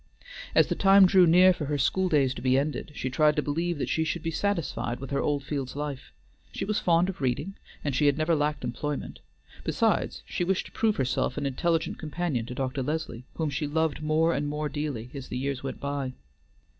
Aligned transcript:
As 0.55 0.65
the 0.65 0.73
time 0.73 1.05
drew 1.05 1.27
near 1.27 1.53
for 1.53 1.65
her 1.65 1.77
school 1.77 2.09
days 2.09 2.33
to 2.33 2.41
be 2.41 2.57
ended, 2.57 2.91
she 2.95 3.07
tried 3.11 3.35
to 3.35 3.43
believe 3.43 3.77
that 3.77 3.87
she 3.87 4.03
should 4.03 4.23
be 4.23 4.31
satisfied 4.31 4.99
with 4.99 5.11
her 5.11 5.21
Oldfields 5.21 5.75
life. 5.75 6.11
She 6.51 6.65
was 6.65 6.79
fond 6.79 7.07
of 7.07 7.21
reading, 7.21 7.53
and 7.83 7.95
she 7.95 8.07
had 8.07 8.17
never 8.17 8.33
lacked 8.33 8.63
employment, 8.63 9.19
besides, 9.63 10.23
she 10.25 10.43
wished 10.43 10.65
to 10.65 10.71
prove 10.71 10.95
herself 10.95 11.37
an 11.37 11.45
intelligent 11.45 11.99
companion 11.99 12.47
to 12.47 12.55
Dr. 12.55 12.81
Leslie, 12.81 13.25
whom 13.35 13.51
she 13.51 13.67
loved 13.67 14.01
more 14.01 14.33
and 14.33 14.47
more 14.47 14.69
dearly 14.69 15.11
as 15.13 15.27
the 15.27 15.37
years 15.37 15.61
went 15.61 15.79
by. 15.79 16.13